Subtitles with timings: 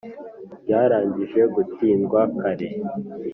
[0.63, 2.69] ryarangije gutindwa kare